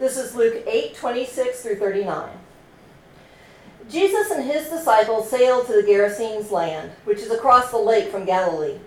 [0.00, 2.30] This is Luke 8 26 through 39.
[3.90, 8.24] Jesus and his disciples sailed to the Gerasenes land, which is across the lake from
[8.24, 8.78] Galilee.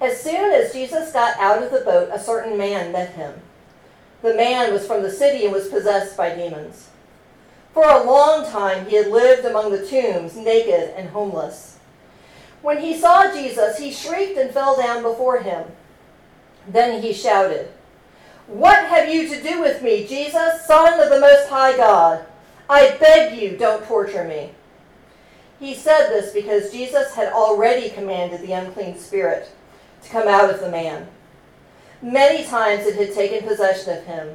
[0.00, 3.34] As soon as Jesus got out of the boat, a certain man met him.
[4.22, 6.90] The man was from the city and was possessed by demons.
[7.74, 11.80] For a long time he had lived among the tombs, naked and homeless.
[12.60, 15.64] When he saw Jesus, he shrieked and fell down before him.
[16.68, 17.72] Then he shouted,
[18.46, 22.26] What have you to do with me, Jesus, Son of the Most High God?
[22.68, 24.50] I beg you, don't torture me.
[25.60, 29.50] He said this because Jesus had already commanded the unclean spirit
[30.02, 31.06] to come out of the man.
[32.02, 34.34] Many times it had taken possession of him.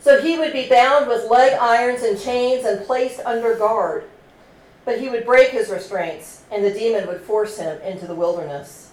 [0.00, 4.04] So he would be bound with leg irons and chains and placed under guard.
[4.84, 8.90] But he would break his restraints, and the demon would force him into the wilderness.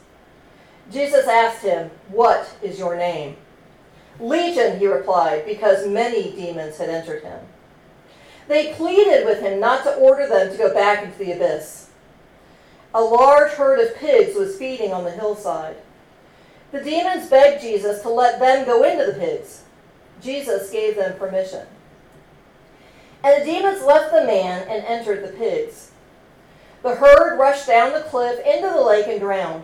[0.91, 3.37] Jesus asked him, What is your name?
[4.19, 7.39] Legion, he replied, because many demons had entered him.
[8.47, 11.89] They pleaded with him not to order them to go back into the abyss.
[12.93, 15.77] A large herd of pigs was feeding on the hillside.
[16.71, 19.63] The demons begged Jesus to let them go into the pigs.
[20.21, 21.67] Jesus gave them permission.
[23.23, 25.91] And the demons left the man and entered the pigs.
[26.81, 29.63] The herd rushed down the cliff into the lake and drowned.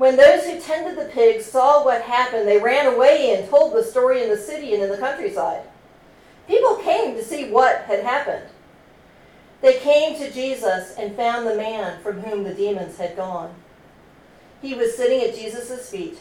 [0.00, 3.84] When those who tended the pigs saw what happened, they ran away and told the
[3.84, 5.64] story in the city and in the countryside.
[6.48, 8.46] People came to see what had happened.
[9.60, 13.54] They came to Jesus and found the man from whom the demons had gone.
[14.62, 16.16] He was sitting at Jesus' feet,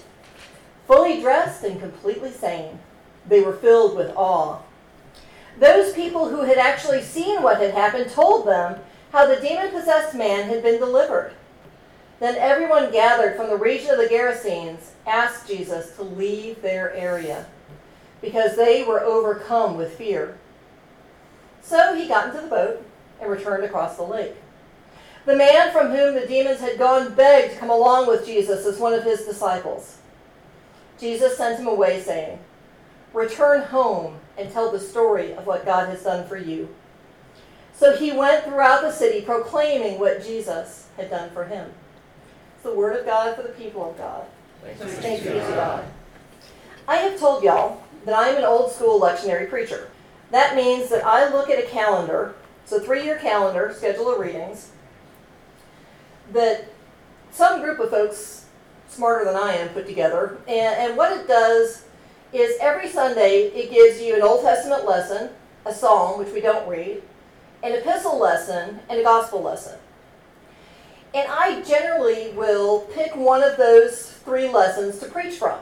[0.85, 2.80] fully dressed and completely sane.
[3.30, 4.59] They were filled with awe.
[5.57, 8.81] Those people who had actually seen what had happened told them
[9.13, 11.31] how the demon possessed man had been delivered.
[12.20, 17.45] Then everyone gathered from the region of the Gerasenes asked Jesus to leave their area
[18.22, 20.38] because they were overcome with fear.
[21.62, 22.86] So he got into the boat
[23.22, 24.36] and returned across the lake.
[25.25, 28.79] The man from whom the demons had gone begged to come along with Jesus as
[28.79, 29.97] one of his disciples.
[31.00, 32.40] Jesus sent him away, saying,
[33.13, 36.69] Return home and tell the story of what God has done for you.
[37.74, 41.72] So he went throughout the city proclaiming what Jesus had done for him.
[42.59, 44.25] It's the word of God for the people of God.
[44.75, 45.86] Thanks be to God.
[46.90, 49.90] I have told y'all that I'm an old school lectionary preacher.
[50.31, 54.20] That means that I look at a calendar, it's a three year calendar, schedule of
[54.20, 54.72] readings,
[56.34, 56.66] that
[57.31, 58.47] some group of folks
[58.90, 60.40] smarter than I am put together.
[60.46, 61.86] And, and what it does
[62.34, 65.30] is every Sunday it gives you an Old Testament lesson,
[65.66, 67.03] a psalm, which we don't read,
[67.64, 69.80] an epistle lesson, and a gospel lesson.
[71.14, 75.59] And I generally will pick one of those three lessons to preach from.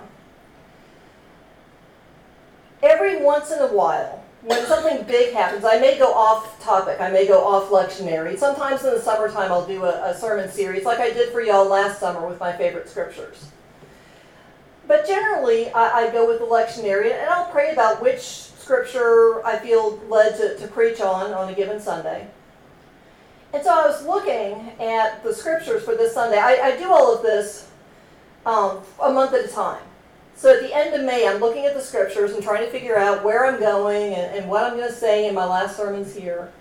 [2.84, 7.10] Every once in a while, when something big happens, I may go off topic, I
[7.10, 8.38] may go off lectionary.
[8.38, 11.68] Sometimes in the summertime, I'll do a, a sermon series like I did for y'all
[11.68, 13.50] last summer with my favorite scriptures.
[14.88, 19.58] But generally, I, I, go with the lectionary, and I'll pray about which scripture I
[19.60, 22.28] feel led to, to preach on on a given Sunday.
[23.58, 26.38] And so I was looking at the scriptures for this Sunday.
[26.38, 27.68] I, I do all of this
[28.46, 29.82] um, a month at a time.
[30.36, 33.00] So at the end of May, I'm looking at the scriptures and trying to figure
[33.00, 36.14] out where I'm going and, and what I'm going to say in my last sermons
[36.14, 36.52] here.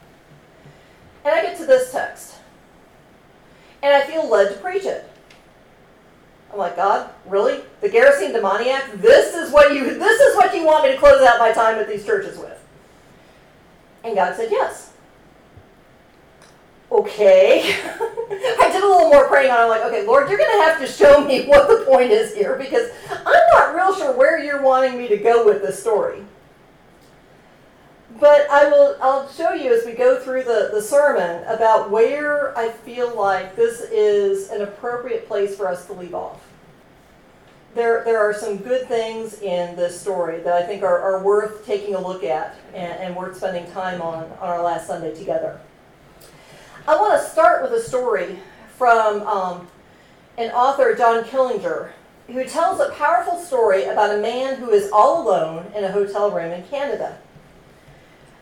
[1.27, 2.37] And I get to this text.
[3.83, 5.06] And I feel led to preach it.
[6.51, 7.61] I'm like, God, really?
[7.83, 8.91] The Gerasene demoniac?
[8.95, 11.79] This is what you this is what you want me to close out my time
[11.79, 12.59] at these churches with.
[14.03, 14.95] And God said yes.
[16.91, 17.63] Okay.
[18.31, 19.63] I did a little more praying on it.
[19.63, 22.57] I'm like, okay, Lord, you're gonna have to show me what the point is here
[22.57, 26.23] because I'm not real sure where you're wanting me to go with this story.
[28.19, 32.57] But I will I'll show you as we go through the, the sermon about where
[32.57, 36.41] I feel like this is an appropriate place for us to leave off.
[37.75, 41.67] There, there are some good things in this story that I think are, are worth
[41.67, 45.61] taking a look at and, and worth spending time on on our last Sunday together.
[46.88, 48.38] I want to start with a story
[48.79, 49.67] from um,
[50.38, 51.91] an author, John Killinger,
[52.29, 56.31] who tells a powerful story about a man who is all alone in a hotel
[56.31, 57.19] room in Canada.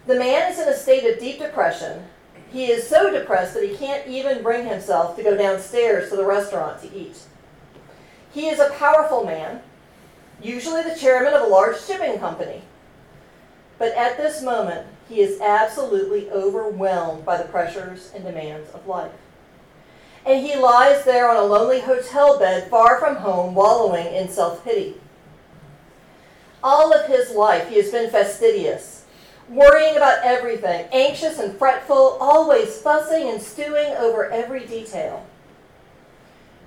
[0.06, 2.04] The man is in a state of deep depression.
[2.52, 6.26] He is so depressed that he can't even bring himself to go downstairs to the
[6.26, 7.16] restaurant to eat.
[8.30, 9.62] He is a powerful man,
[10.42, 12.60] usually the chairman of a large shipping company.
[13.78, 19.12] But at this moment, he is absolutely overwhelmed by the pressures and demands of life.
[20.26, 24.64] And he lies there on a lonely hotel bed far from home, wallowing in self
[24.64, 24.94] pity.
[26.62, 29.04] All of his life, he has been fastidious,
[29.50, 35.26] worrying about everything, anxious and fretful, always fussing and stewing over every detail.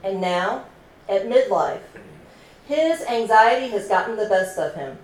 [0.03, 0.65] And now,
[1.09, 1.81] at midlife,
[2.67, 4.99] his anxiety has gotten the best of him,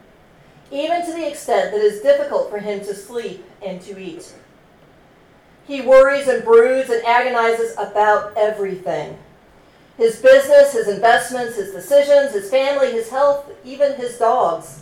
[0.73, 4.33] even to the extent that it is difficult for him to sleep and to eat.
[5.67, 9.17] He worries and broods and agonizes about everything
[9.95, 14.81] his business, his investments, his decisions, his family, his health, even his dogs.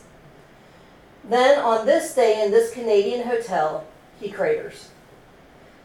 [1.26, 3.86] Then, on this day in this Canadian hotel,
[4.22, 4.90] he craters.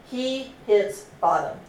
[0.09, 1.59] He hits bottom.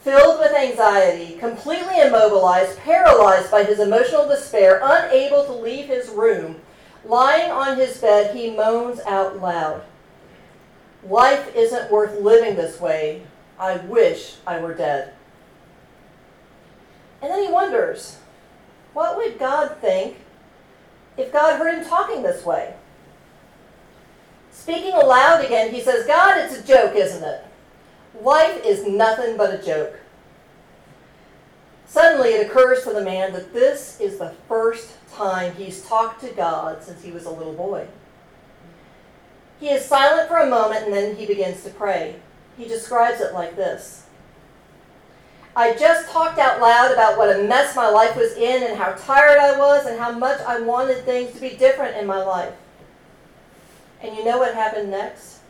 [0.00, 6.56] Filled with anxiety, completely immobilized, paralyzed by his emotional despair, unable to leave his room,
[7.04, 9.82] lying on his bed, he moans out loud
[11.02, 13.22] Life isn't worth living this way.
[13.58, 15.14] I wish I were dead.
[17.22, 18.18] And then he wonders,
[18.92, 20.18] what would God think
[21.16, 22.74] if God heard him talking this way?
[24.50, 27.44] Speaking aloud again, he says, God, it's a joke, isn't it?
[28.22, 29.98] Life is nothing but a joke.
[31.90, 36.28] Suddenly it occurs to the man that this is the first time he's talked to
[36.28, 37.88] God since he was a little boy.
[39.58, 42.14] He is silent for a moment and then he begins to pray.
[42.56, 44.04] He describes it like this
[45.56, 48.92] I just talked out loud about what a mess my life was in and how
[48.92, 52.54] tired I was and how much I wanted things to be different in my life.
[54.00, 55.40] And you know what happened next?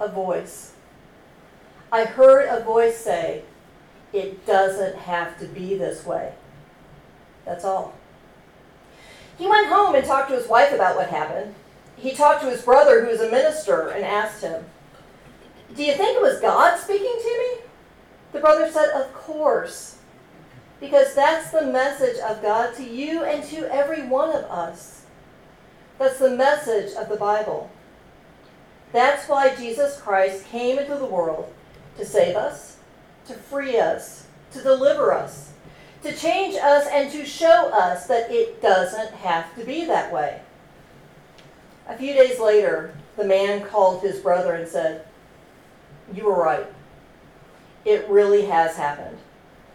[0.00, 0.72] A voice.
[1.92, 3.42] I heard a voice say,
[4.16, 6.32] It doesn't have to be this way.
[7.44, 7.94] That's all.
[9.36, 11.54] He went home and talked to his wife about what happened.
[11.96, 14.64] He talked to his brother, who is a minister, and asked him,
[15.74, 17.64] Do you think it was God speaking to me?
[18.32, 19.98] The brother said, Of course.
[20.80, 25.04] Because that's the message of God to you and to every one of us.
[25.98, 27.70] That's the message of the Bible.
[28.92, 31.52] That's why Jesus Christ came into the world
[31.98, 32.75] to save us,
[33.26, 35.52] to free us, to deliver us,
[36.02, 40.40] to change us, and to show us that it doesn't have to be that way.
[41.88, 45.06] A few days later, the man called his brother and said,
[46.12, 46.66] You were right.
[47.84, 49.18] It really has happened.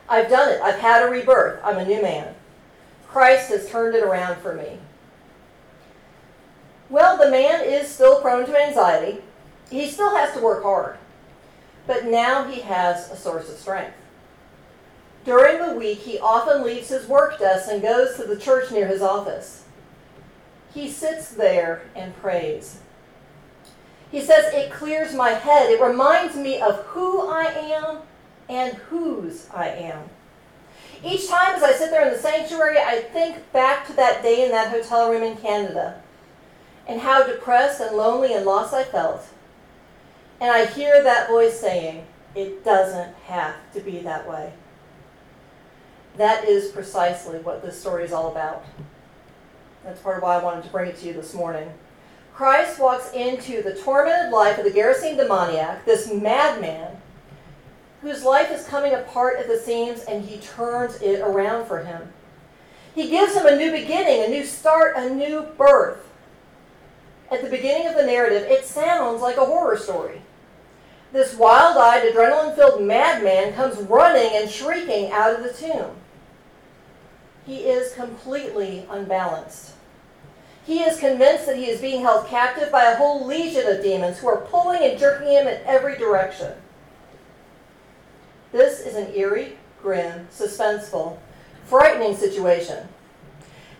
[0.09, 0.61] I've done it.
[0.61, 1.61] I've had a rebirth.
[1.63, 2.35] I'm a new man.
[3.07, 4.79] Christ has turned it around for me.
[6.89, 9.21] Well, the man is still prone to anxiety.
[9.69, 10.97] He still has to work hard.
[11.87, 13.95] But now he has a source of strength.
[15.23, 18.87] During the week, he often leaves his work desk and goes to the church near
[18.87, 19.65] his office.
[20.73, 22.79] He sits there and prays.
[24.09, 25.69] He says, It clears my head.
[25.69, 27.99] It reminds me of who I am
[28.49, 30.09] and whose I am.
[31.03, 34.45] Each time as I sit there in the sanctuary, I think back to that day
[34.45, 36.01] in that hotel room in Canada
[36.87, 39.25] and how depressed and lonely and lost I felt.
[40.41, 42.03] And I hear that voice saying,
[42.33, 44.51] It doesn't have to be that way.
[46.17, 48.65] That is precisely what this story is all about.
[49.83, 51.71] That's part of why I wanted to bring it to you this morning.
[52.33, 56.97] Christ walks into the tormented life of the Gerasene demoniac, this madman,
[58.01, 62.11] whose life is coming apart at the seams, and he turns it around for him.
[62.95, 66.09] He gives him a new beginning, a new start, a new birth.
[67.29, 70.21] At the beginning of the narrative, it sounds like a horror story.
[71.11, 75.91] This wild eyed, adrenaline filled madman comes running and shrieking out of the tomb.
[77.45, 79.73] He is completely unbalanced.
[80.65, 84.19] He is convinced that he is being held captive by a whole legion of demons
[84.19, 86.53] who are pulling and jerking him in every direction.
[88.51, 91.17] This is an eerie, grim, suspenseful,
[91.65, 92.87] frightening situation.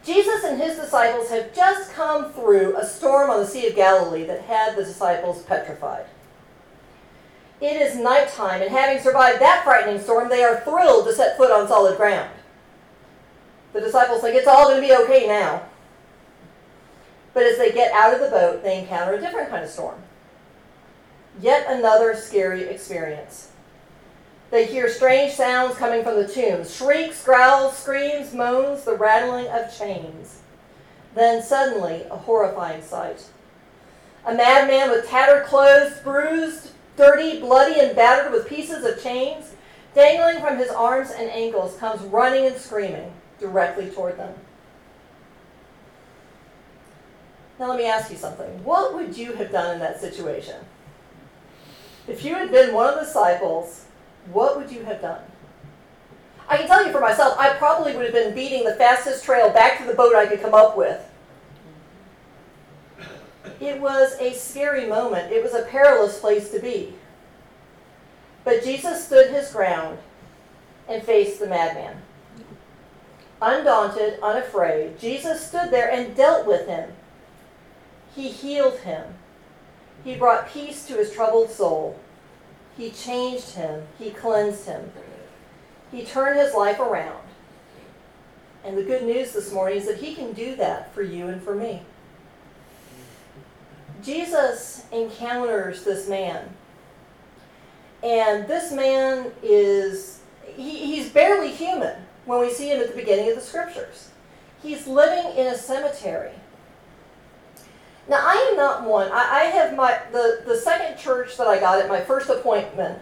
[0.04, 4.26] Jesus and his disciples have just come through a storm on the Sea of Galilee
[4.26, 6.06] that had the disciples petrified.
[7.62, 11.52] It is nighttime, and having survived that frightening storm, they are thrilled to set foot
[11.52, 12.32] on solid ground.
[13.74, 15.62] The disciples think it's all going to be okay now.
[17.36, 20.02] But as they get out of the boat, they encounter a different kind of storm.
[21.40, 23.52] Yet another scary experience.
[24.50, 29.78] They hear strange sounds coming from the tombs shrieks, growls, screams, moans, the rattling of
[29.78, 30.42] chains.
[31.14, 33.24] Then suddenly, a horrifying sight.
[34.26, 39.54] A madman with tattered clothes, bruised, dirty, bloody, and battered with pieces of chains
[39.94, 44.34] dangling from his arms and ankles, comes running and screaming directly toward them.
[47.60, 48.64] Now, let me ask you something.
[48.64, 50.56] What would you have done in that situation?
[52.08, 53.86] If you had been one of the disciples,
[54.32, 55.22] what would you have done?
[56.48, 59.50] I can tell you for myself, I probably would have been beating the fastest trail
[59.52, 61.11] back to the boat I could come up with
[63.60, 65.32] It was a scary moment.
[65.32, 66.94] It was a perilous place to be.
[68.44, 70.00] But Jesus stood his ground
[70.88, 72.02] and faced the madman.
[73.42, 76.92] Undaunted, unafraid, Jesus stood there and dealt with him.
[78.16, 79.16] He healed him.
[80.04, 82.00] He brought peace to his troubled soul.
[82.78, 83.84] He changed him.
[83.98, 84.92] He cleansed him.
[85.92, 87.24] He turned his life around.
[88.64, 91.42] And the good news this morning is that he can do that for you and
[91.42, 91.82] for me.
[94.04, 96.50] Jesus encounters this man.
[98.04, 100.22] And this man is,
[100.56, 104.10] he, he's barely human when we see him at the beginning of the scriptures.
[104.62, 106.32] He's living in a cemetery.
[108.08, 109.12] Now, I am not one.
[109.12, 113.00] I, I have my, the, the second church that I got at my first appointment,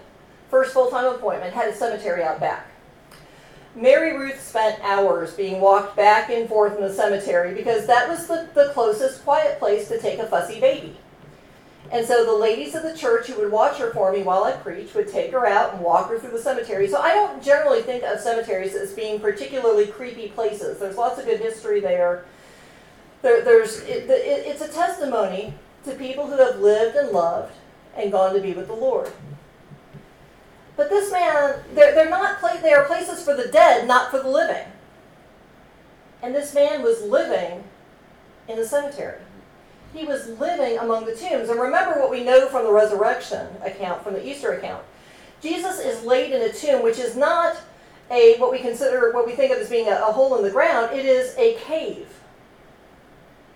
[0.49, 2.67] first full time appointment, had a cemetery out back.
[3.79, 8.27] Mary Ruth spent hours being walked back and forth in the cemetery because that was
[8.27, 10.97] the, the closest quiet place to take a fussy baby.
[11.91, 14.51] And so the ladies of the church who would watch her for me while I
[14.51, 16.87] preached would take her out and walk her through the cemetery.
[16.87, 20.79] So I don't generally think of cemeteries as being particularly creepy places.
[20.79, 22.25] There's lots of good history there.
[23.21, 25.53] there there's it, it, it's a testimony
[25.85, 27.53] to people who have lived and loved
[27.95, 29.11] and gone to be with the Lord.
[30.79, 34.29] But this man, they're, they're not, they are places for the dead, not for the
[34.29, 34.65] living.
[36.23, 37.65] And this man was living
[38.47, 39.19] in the cemetery.
[39.93, 41.49] He was living among the tombs.
[41.49, 44.85] And remember what we know from the resurrection account, from the Easter account.
[45.41, 47.57] Jesus is laid in a tomb, which is not
[48.09, 50.49] a what we consider, what we think of as being a, a hole in the
[50.49, 50.97] ground.
[50.97, 52.07] It is a cave.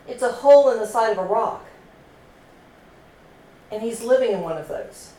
[0.10, 1.64] It's a hole in the side of a rock.
[3.72, 5.14] And he's living in one of those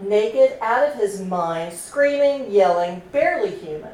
[0.00, 3.92] naked, out of his mind, screaming, yelling, barely human.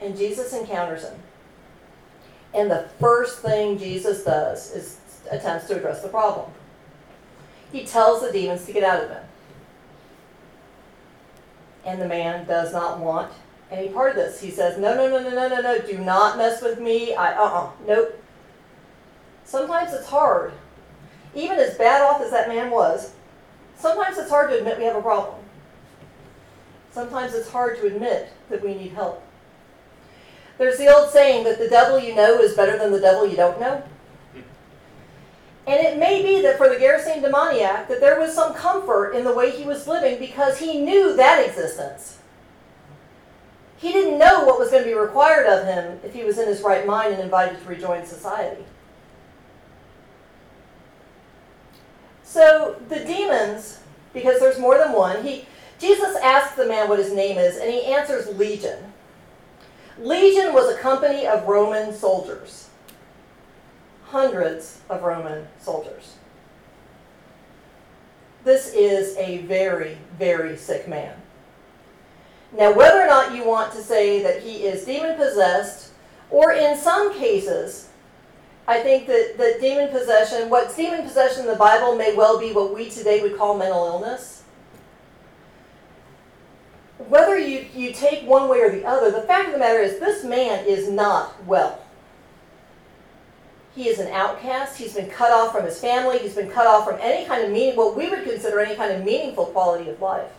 [0.00, 1.18] And Jesus encounters him.
[2.54, 4.98] And the first thing Jesus does is
[5.30, 6.50] attempts to address the problem.
[7.72, 9.24] He tells the demons to get out of him.
[11.84, 13.32] And the man does not want
[13.70, 14.40] any part of this.
[14.40, 17.14] He says, No, no, no, no, no, no, no, do not mess with me.
[17.14, 18.24] I, uh uh-uh, uh, nope.
[19.44, 20.52] Sometimes it's hard
[21.34, 23.12] even as bad off as that man was,
[23.76, 25.36] sometimes it's hard to admit we have a problem.
[26.92, 29.22] Sometimes it's hard to admit that we need help.
[30.58, 33.36] There's the old saying that the devil you know is better than the devil you
[33.36, 33.82] don't know.
[35.66, 39.24] And it may be that for the Gerasene demoniac that there was some comfort in
[39.24, 42.18] the way he was living because he knew that existence.
[43.76, 46.48] He didn't know what was going to be required of him if he was in
[46.48, 48.64] his right mind and invited to rejoin society.
[52.30, 53.80] So the demons,
[54.14, 55.46] because there's more than one, he
[55.80, 58.92] Jesus asks the man what his name is, and he answers Legion.
[59.98, 62.68] Legion was a company of Roman soldiers.
[64.04, 66.14] Hundreds of Roman soldiers.
[68.44, 71.16] This is a very, very sick man.
[72.56, 75.90] Now, whether or not you want to say that he is demon possessed,
[76.30, 77.89] or in some cases,
[78.70, 82.52] I think that, that demon possession, what's demon possession in the Bible may well be
[82.52, 84.44] what we today would call mental illness.
[87.08, 89.98] Whether you, you take one way or the other, the fact of the matter is
[89.98, 91.82] this man is not well.
[93.74, 94.78] He is an outcast.
[94.78, 96.18] He's been cut off from his family.
[96.18, 98.92] He's been cut off from any kind of meaning, what we would consider any kind
[98.92, 100.30] of meaningful quality of life.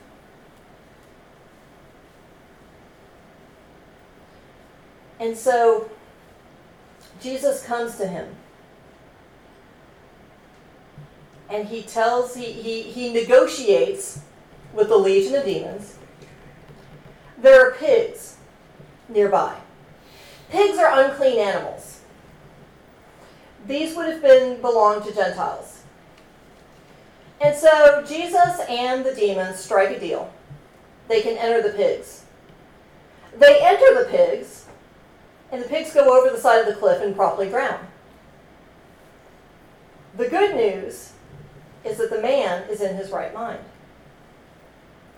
[5.20, 5.92] And so
[7.22, 8.36] Jesus comes to him.
[11.50, 14.22] And he tells, he, he, he negotiates
[14.74, 15.98] with the legion of demons.
[17.38, 18.38] There are pigs
[19.10, 19.56] nearby.
[20.50, 22.02] Pigs are unclean animals.
[23.68, 25.84] These would have been belonged to Gentiles.
[27.42, 30.32] And so Jesus and the demons strike a deal.
[31.08, 32.24] They can enter the pigs.
[33.38, 34.61] They enter the pigs
[35.52, 37.88] and the pigs go over the side of the cliff and promptly drown.
[40.18, 41.14] The good news
[41.84, 43.60] is that the man is in his right mind.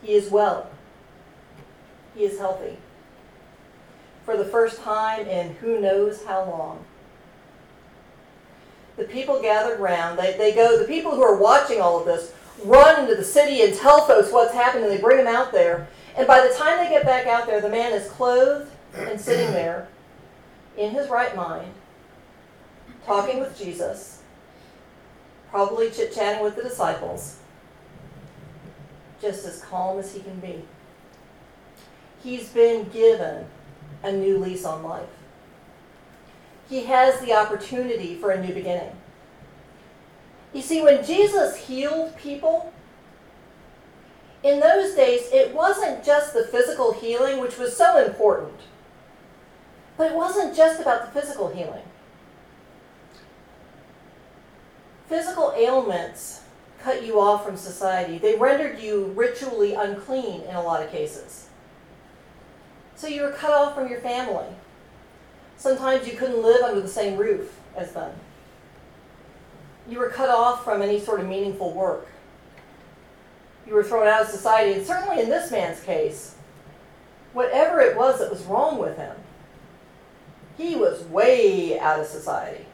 [0.01, 0.69] He is well.
[2.15, 2.77] He is healthy.
[4.25, 6.85] For the first time in who knows how long.
[8.95, 10.19] The people gathered round.
[10.19, 13.63] They, they go, the people who are watching all of this run into the city
[13.63, 15.87] and tell folks what's happened, and they bring him out there.
[16.15, 19.51] And by the time they get back out there, the man is clothed and sitting
[19.51, 19.87] there
[20.77, 21.71] in his right mind,
[23.05, 24.21] talking with Jesus,
[25.49, 27.37] probably chit chatting with the disciples,
[29.21, 30.63] just as calm as he can be.
[32.23, 33.45] He's been given
[34.03, 35.09] a new lease on life.
[36.69, 38.95] he has the opportunity for a new beginning.
[40.53, 42.73] You see, when Jesus healed people,
[44.43, 48.53] in those days, it wasn't just the physical healing, which was so important,
[49.97, 51.83] but it wasn't just about the physical healing.
[55.07, 56.41] Physical ailments
[56.81, 61.47] cut you off from society, they rendered you ritually unclean in a lot of cases.
[62.95, 64.47] So you were cut off from your family.
[65.57, 68.13] Sometimes you couldn't live under the same roof as them.
[69.87, 72.07] You were cut off from any sort of meaningful work.
[73.67, 76.35] You were thrown out of society, and certainly in this man's case,
[77.33, 79.15] whatever it was that was wrong with him,
[80.57, 82.65] he was way out of society.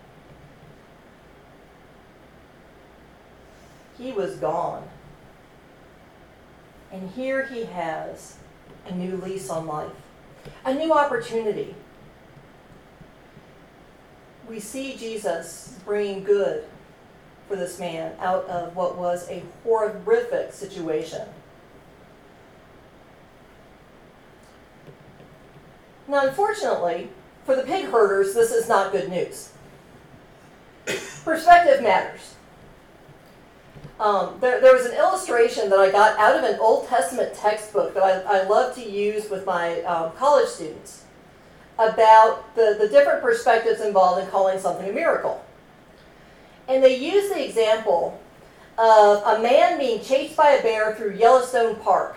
[3.98, 4.88] He was gone.
[6.92, 8.38] And here he has
[8.88, 9.92] a new lease on life,
[10.66, 11.76] a new opportunity.
[14.48, 16.66] We see Jesus bringing good
[17.48, 21.28] for this man out of what was a horrific situation.
[26.08, 27.10] Now, unfortunately,
[27.50, 29.50] for the pig herders, this is not good news.
[31.26, 32.36] Perspective matters.
[34.00, 37.96] Um, there, there was an illustration that I got out of an Old Testament textbook
[37.96, 41.06] that I, I love to use with my um, college students
[41.80, 45.44] about the, the different perspectives involved in calling something a miracle.
[46.68, 48.22] And they use the example
[48.78, 52.16] of a man being chased by a bear through Yellowstone Park.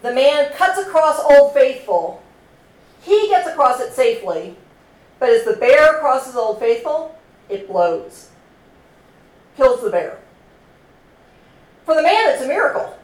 [0.00, 2.22] The man cuts across Old Faithful.
[3.06, 4.56] He gets across it safely,
[5.18, 8.28] but as the bear crosses Old Faithful, it blows
[9.56, 10.18] kills the bear.
[11.84, 12.96] For the man, it's a miracle.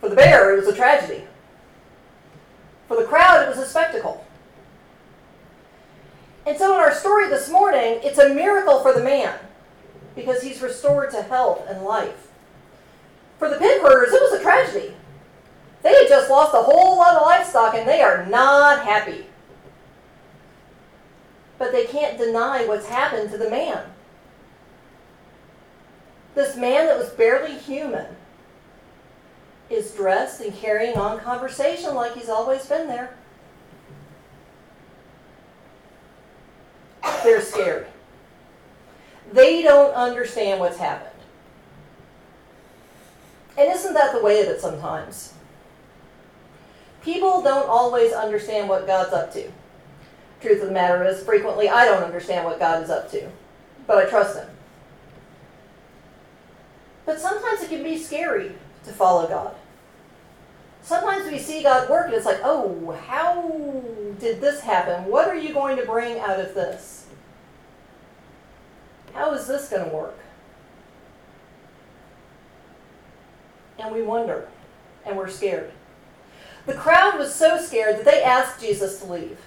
[0.00, 1.24] For the bear, it was a tragedy.
[2.88, 4.24] For the crowd, it was a spectacle.
[6.46, 9.36] And so, in our story this morning, it's a miracle for the man
[10.14, 12.28] because he's restored to health and life.
[13.38, 14.94] For the pig herders, it was a tragedy.
[15.86, 19.24] They had just lost a whole lot of livestock and they are not happy.
[21.58, 23.84] But they can't deny what's happened to the man.
[26.34, 28.16] This man that was barely human
[29.70, 33.16] is dressed and carrying on conversation like he's always been there.
[37.22, 37.86] They're scared.
[39.32, 41.14] They don't understand what's happened.
[43.56, 45.34] And isn't that the way of it sometimes?
[47.06, 49.48] People don't always understand what God's up to.
[50.40, 53.28] Truth of the matter is, frequently I don't understand what God is up to,
[53.86, 54.48] but I trust Him.
[57.04, 59.54] But sometimes it can be scary to follow God.
[60.82, 63.84] Sometimes we see God work and it's like, oh, how
[64.18, 65.04] did this happen?
[65.04, 67.06] What are you going to bring out of this?
[69.14, 70.18] How is this going to work?
[73.78, 74.48] And we wonder,
[75.04, 75.70] and we're scared.
[76.66, 79.38] The crowd was so scared that they asked Jesus to leave.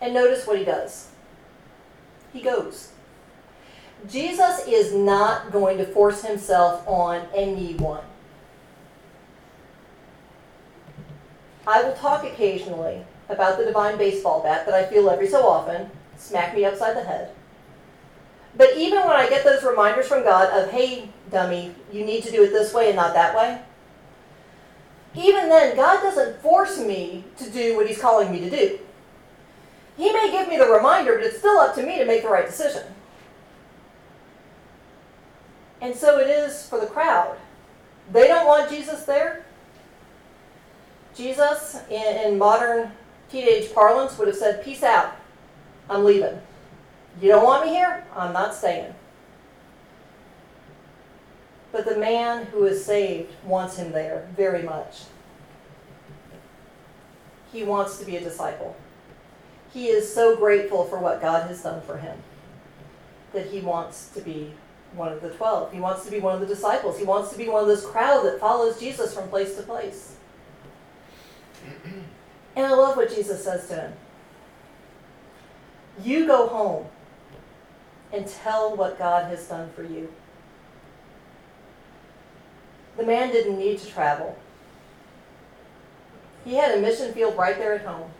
[0.00, 1.08] And notice what he does
[2.32, 2.88] he goes.
[4.08, 8.02] Jesus is not going to force himself on anyone.
[11.66, 15.88] I will talk occasionally about the divine baseball bat that I feel every so often
[16.16, 17.30] smack me upside the head.
[18.56, 22.32] But even when I get those reminders from God of, hey, dummy, you need to
[22.32, 23.62] do it this way and not that way,
[25.14, 28.78] even then, God doesn't force me to do what He's calling me to do.
[29.96, 32.28] He may give me the reminder, but it's still up to me to make the
[32.28, 32.84] right decision.
[35.80, 37.36] And so it is for the crowd.
[38.12, 39.44] They don't want Jesus there.
[41.14, 42.92] Jesus, in, in modern
[43.30, 45.14] teenage parlance, would have said, Peace out.
[45.90, 46.40] I'm leaving.
[47.20, 48.06] You don't want me here?
[48.16, 48.94] I'm not staying.
[51.72, 55.04] But the man who is saved wants him there very much.
[57.50, 58.76] He wants to be a disciple.
[59.72, 62.18] He is so grateful for what God has done for him
[63.32, 64.52] that he wants to be
[64.94, 65.72] one of the twelve.
[65.72, 66.98] He wants to be one of the disciples.
[66.98, 70.16] He wants to be one of this crowd that follows Jesus from place to place.
[72.54, 73.92] And I love what Jesus says to him.
[76.04, 76.86] You go home
[78.12, 80.12] and tell what God has done for you.
[82.96, 84.36] The man didn't need to travel.
[86.44, 88.10] He had a mission field right there at home.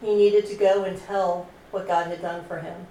[0.00, 2.86] He needed to go and tell what God had done for him.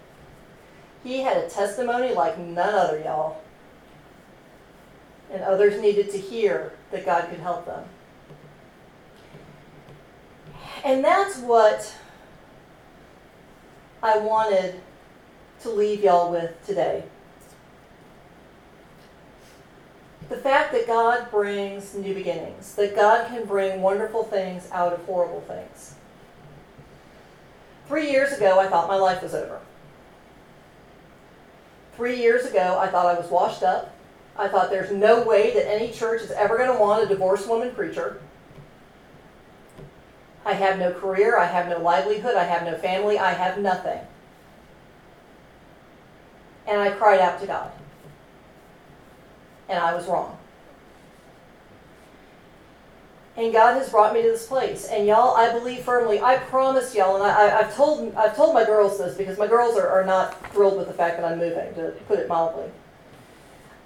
[1.03, 3.41] He had a testimony like none other, y'all.
[5.31, 7.85] And others needed to hear that God could help them.
[10.85, 11.95] And that's what
[14.01, 14.81] I wanted
[15.61, 17.03] to leave y'all with today.
[20.33, 25.05] The fact that God brings new beginnings, that God can bring wonderful things out of
[25.05, 25.93] horrible things.
[27.87, 29.59] Three years ago, I thought my life was over.
[31.95, 33.95] Three years ago, I thought I was washed up.
[34.35, 37.47] I thought there's no way that any church is ever going to want a divorced
[37.47, 38.19] woman preacher.
[40.47, 43.99] I have no career, I have no livelihood, I have no family, I have nothing.
[46.65, 47.71] And I cried out to God.
[49.69, 50.37] And I was wrong.
[53.35, 54.85] And God has brought me to this place.
[54.85, 58.63] And y'all, I believe firmly, I promise y'all, and I, have told, I've told my
[58.63, 61.73] girls this because my girls are, are not thrilled with the fact that I'm moving,
[61.75, 62.69] to put it mildly.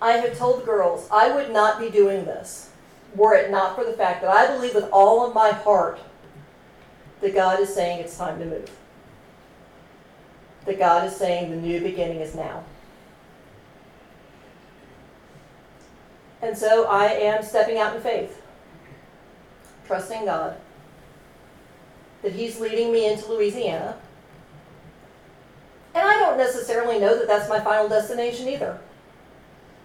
[0.02, 2.72] I have told the girls I would not be doing this
[3.16, 6.00] were it not for the fact that I believe with all of my heart
[7.22, 8.70] that God is saying it's time to move.
[10.66, 12.64] That God is saying the new beginning is now.
[16.48, 18.42] And so I am stepping out in faith,
[19.86, 20.56] trusting God
[22.22, 23.98] that He's leading me into Louisiana.
[25.94, 28.80] And I don't necessarily know that that's my final destination either.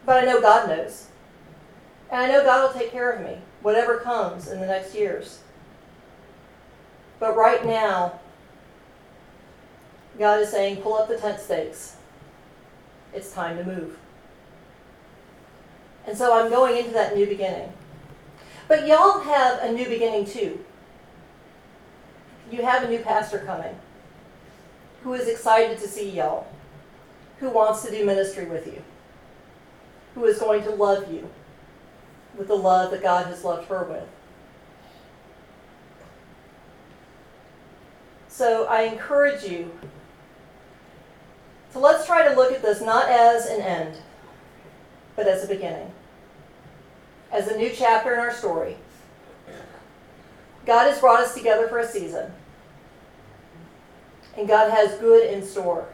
[0.07, 1.09] But I know God knows.
[2.12, 5.40] And I know God will take care of me, whatever comes in the next years.
[7.18, 8.20] But right now,
[10.16, 11.96] God is saying, pull up the tent stakes.
[13.12, 13.98] It's time to move.
[16.06, 17.72] And so I'm going into that new beginning.
[18.68, 20.64] But y'all have a new beginning too.
[22.50, 23.74] You have a new pastor coming
[25.02, 26.46] who is excited to see y'all,
[27.38, 28.82] who wants to do ministry with you,
[30.14, 31.28] who is going to love you
[32.36, 34.08] with the love that God has loved her with.
[38.28, 39.70] So I encourage you
[41.72, 43.96] so let's try to look at this not as an end,
[45.16, 45.90] but as a beginning,
[47.31, 48.77] as a new chapter in our story.
[50.64, 52.31] God has brought us together for a season,
[54.37, 55.88] and God has good in store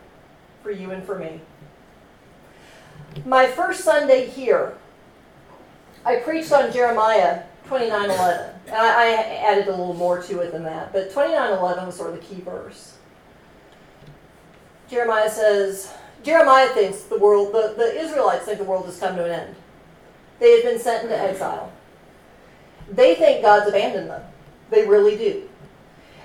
[0.63, 1.41] for you and for me.
[3.25, 4.77] My first Sunday here,
[6.05, 10.65] I preached on Jeremiah 29:11, and I, I added a little more to it than
[10.65, 12.95] that, but 29:11 was sort of the key verse.
[14.89, 15.93] Jeremiah says,
[16.29, 19.57] Jeremiah thinks the world, the, the Israelites think the world has come to an end.
[20.39, 21.73] They have been sent into exile.
[22.91, 24.23] They think God's abandoned them.
[24.69, 25.49] They really do.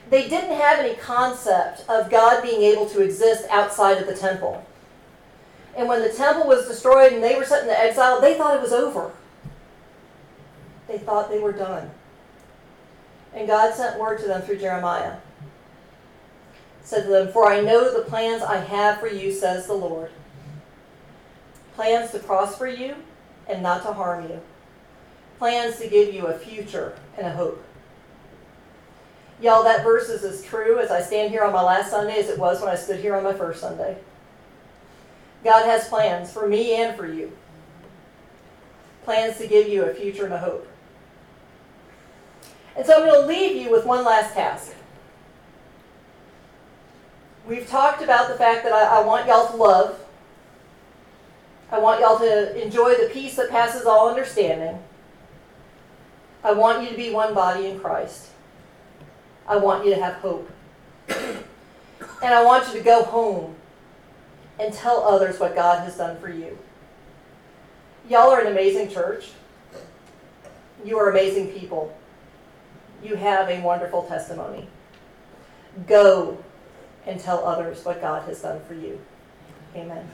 [0.09, 4.65] They didn't have any concept of God being able to exist outside of the temple.
[5.77, 8.61] And when the temple was destroyed and they were sent into exile, they thought it
[8.61, 9.09] was over.
[10.89, 11.89] They thought they were done.
[13.33, 15.15] And God sent word to them through Jeremiah
[16.83, 20.11] said to them, For I know the plans I have for you, says the Lord.
[21.75, 22.95] Plans to prosper you
[23.47, 24.41] and not to harm you.
[25.39, 27.63] Plans to give you a future and a hope.
[29.41, 32.29] Y'all, that verse is as true as I stand here on my last Sunday as
[32.29, 33.97] it was when I stood here on my first Sunday.
[35.43, 37.31] God has plans for me and for you.
[39.03, 40.67] Plans to give you a future and a hope.
[42.77, 44.73] And so I'm going to leave you with one last task.
[47.47, 49.99] We've talked about the fact that I, I want y'all to love.
[51.71, 54.79] I want y'all to enjoy the peace that passes all understanding.
[56.43, 58.29] I want you to be one body in Christ.
[59.47, 60.49] I want you to have hope.
[61.09, 63.55] and I want you to go home
[64.59, 66.57] and tell others what God has done for you.
[68.09, 69.31] Y'all are an amazing church.
[70.85, 71.97] You are amazing people.
[73.03, 74.67] You have a wonderful testimony.
[75.87, 76.42] Go
[77.05, 78.99] and tell others what God has done for you.
[79.75, 80.09] Amen.